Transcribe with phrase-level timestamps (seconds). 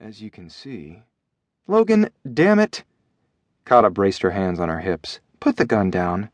[0.00, 1.02] As you can see.
[1.68, 2.82] Logan, damn it!
[3.64, 5.20] Kata braced her hands on her hips.
[5.38, 6.30] Put the gun down.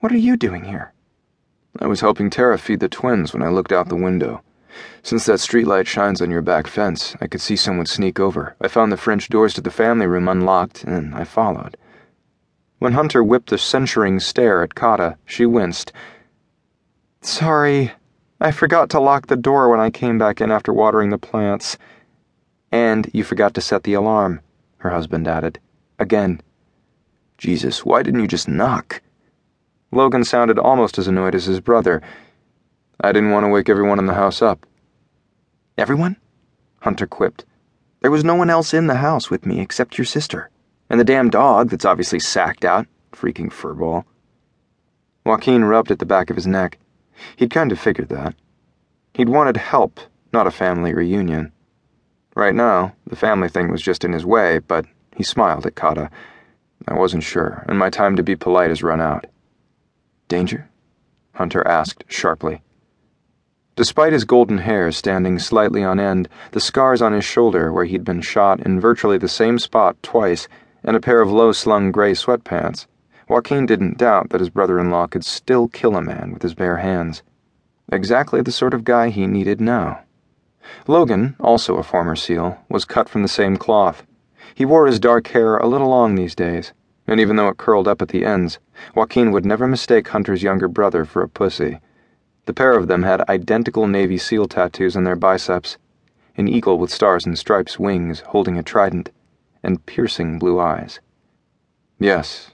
[0.00, 0.94] What are you doing here?
[1.78, 4.42] I was helping Tara feed the twins when I looked out the window.
[5.02, 8.56] Since that streetlight shines on your back fence, I could see someone sneak over.
[8.60, 11.76] I found the French doors to the family room unlocked, and I followed.
[12.78, 15.92] When Hunter whipped a censuring stare at Kata, she winced.
[17.20, 17.92] Sorry,
[18.40, 21.76] I forgot to lock the door when I came back in after watering the plants.
[22.72, 24.40] And you forgot to set the alarm,
[24.78, 25.60] her husband added.
[25.98, 26.40] Again.
[27.36, 29.02] Jesus, why didn't you just knock?
[29.90, 32.00] Logan sounded almost as annoyed as his brother.
[33.00, 34.66] I didn't want to wake everyone in the house up.
[35.76, 36.16] Everyone?
[36.80, 37.44] Hunter quipped.
[38.00, 40.50] There was no one else in the house with me except your sister.
[40.88, 42.86] And the damn dog that's obviously sacked out.
[43.12, 44.04] Freaking furball.
[45.26, 46.78] Joaquin rubbed at the back of his neck.
[47.36, 48.34] He'd kind of figured that.
[49.14, 50.00] He'd wanted help,
[50.32, 51.52] not a family reunion.
[52.34, 54.86] Right now, the family thing was just in his way, but
[55.16, 56.10] he smiled at Kata.
[56.88, 59.26] I wasn't sure, and my time to be polite has run out.
[60.28, 60.68] Danger?
[61.34, 62.62] Hunter asked sharply.
[63.76, 68.04] Despite his golden hair standing slightly on end, the scars on his shoulder where he'd
[68.04, 70.48] been shot in virtually the same spot twice,
[70.84, 72.86] and a pair of low slung gray sweatpants,
[73.28, 76.54] Joaquin didn't doubt that his brother in law could still kill a man with his
[76.54, 77.22] bare hands.
[77.90, 80.00] Exactly the sort of guy he needed now.
[80.86, 84.04] Logan, also a former SEAL, was cut from the same cloth.
[84.54, 86.72] He wore his dark hair a little long these days,
[87.06, 88.58] and even though it curled up at the ends,
[88.94, 91.78] Joaquin would never mistake Hunter's younger brother for a pussy.
[92.46, 95.78] The pair of them had identical Navy SEAL tattoos on their biceps
[96.36, 99.10] an eagle with stars and stripes wings holding a trident,
[99.62, 101.00] and piercing blue eyes.
[101.98, 102.52] Yes,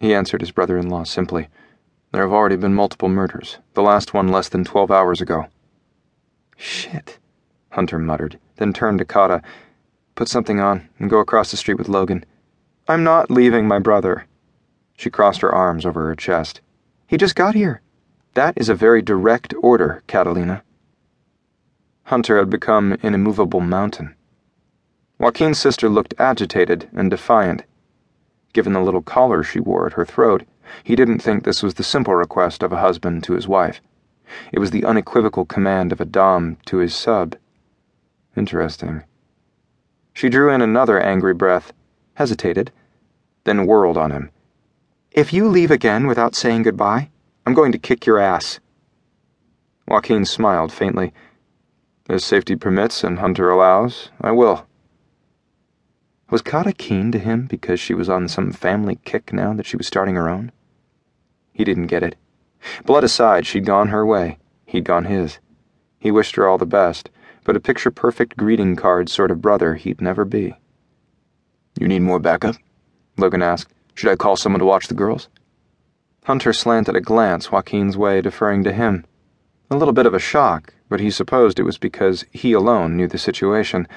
[0.00, 1.48] he answered his brother in law simply.
[2.12, 5.46] There have already been multiple murders, the last one less than 12 hours ago.
[6.56, 7.18] Shit,
[7.70, 9.42] Hunter muttered, then turned to Kata.
[10.14, 12.24] Put something on and go across the street with Logan.
[12.88, 14.26] I'm not leaving my brother.
[14.96, 16.60] She crossed her arms over her chest.
[17.06, 17.80] He just got here.
[18.34, 20.62] That is a very direct order, Catalina.
[22.04, 24.14] Hunter had become an immovable mountain.
[25.18, 27.62] Joaquin's sister looked agitated and defiant.
[28.52, 30.44] Given the little collar she wore at her throat,
[30.82, 33.80] he didn't think this was the simple request of a husband to his wife.
[34.52, 37.36] It was the unequivocal command of a Dom to his sub.
[38.36, 39.02] Interesting.
[40.12, 41.72] She drew in another angry breath,
[42.14, 42.70] hesitated,
[43.44, 44.30] then whirled on him.
[45.10, 47.10] If you leave again without saying goodbye,
[47.44, 48.60] I'm going to kick your ass.
[49.88, 51.12] Joaquin smiled faintly.
[52.08, 54.66] As safety permits and Hunter allows, I will.
[56.30, 59.76] Was Kata keen to him because she was on some family kick now that she
[59.76, 60.52] was starting her own?
[61.52, 62.14] He didn't get it.
[62.84, 64.38] Blood aside, she'd gone her way.
[64.64, 65.40] He'd gone his.
[65.98, 67.10] He wished her all the best,
[67.50, 70.54] but a picture perfect greeting card sort of brother he'd never be.
[71.80, 72.54] You need more backup?
[73.16, 73.72] Logan asked.
[73.96, 75.28] Should I call someone to watch the girls?
[76.26, 79.04] Hunter slanted a glance Joaquin's way, deferring to him.
[79.68, 83.08] A little bit of a shock, but he supposed it was because he alone knew
[83.08, 83.88] the situation.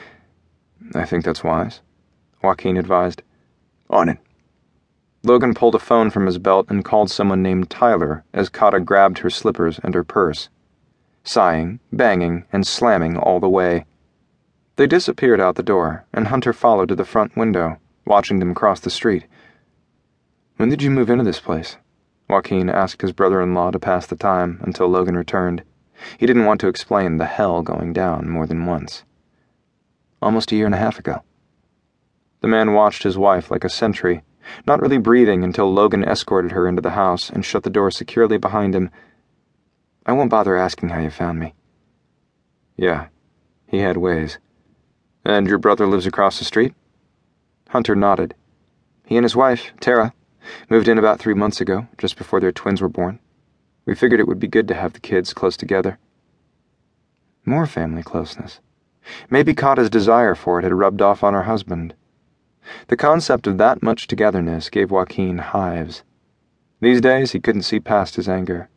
[0.95, 1.81] I think that's wise.
[2.41, 3.21] Joaquin advised.
[3.87, 4.17] On it.
[5.21, 9.19] Logan pulled a phone from his belt and called someone named Tyler as Kata grabbed
[9.19, 10.49] her slippers and her purse,
[11.23, 13.85] sighing, banging, and slamming all the way.
[14.75, 18.79] They disappeared out the door, and Hunter followed to the front window, watching them cross
[18.79, 19.25] the street.
[20.57, 21.77] When did you move into this place?
[22.29, 25.63] Joaquin asked his brother in law to pass the time until Logan returned.
[26.17, 29.03] He didn't want to explain the hell going down more than once.
[30.21, 31.23] Almost a year and a half ago.
[32.41, 34.23] The man watched his wife like a sentry,
[34.67, 38.37] not really breathing until Logan escorted her into the house and shut the door securely
[38.37, 38.89] behind him.
[40.05, 41.53] I won't bother asking how you found me.
[42.75, 43.07] Yeah,
[43.67, 44.37] he had ways.
[45.23, 46.73] And your brother lives across the street?
[47.69, 48.35] Hunter nodded.
[49.05, 50.13] He and his wife, Tara,
[50.69, 53.19] moved in about three months ago, just before their twins were born.
[53.85, 55.97] We figured it would be good to have the kids close together.
[57.45, 58.59] More family closeness.
[59.29, 61.93] Maybe Kata's desire for it had rubbed off on her husband.
[62.87, 66.03] The concept of that much togetherness gave Joaquin hives.
[66.79, 68.69] These days he couldn't see past his anger,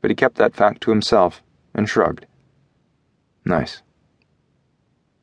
[0.00, 1.42] but he kept that fact to himself
[1.74, 2.26] and shrugged.
[3.44, 3.82] Nice.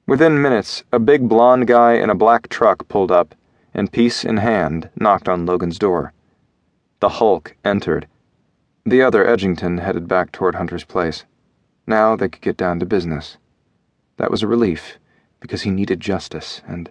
[0.05, 3.35] Within minutes, a big blond guy in a black truck pulled up
[3.73, 6.13] and, piece in hand, knocked on Logan's door.
[6.99, 8.07] The Hulk entered.
[8.85, 11.25] The other Edgington headed back toward Hunter's place.
[11.85, 13.37] Now they could get down to business.
[14.17, 14.97] That was a relief,
[15.39, 16.89] because he needed justice, and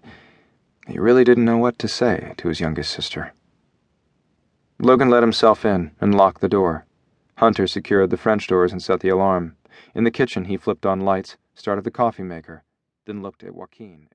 [0.87, 3.33] he really didn't know what to say to his youngest sister.
[4.79, 6.86] Logan let himself in and locked the door.
[7.39, 9.57] Hunter secured the French doors and set the alarm.
[9.95, 12.65] In the kitchen, he flipped on lights, started the coffee maker,
[13.05, 14.09] then looked at Joaquin.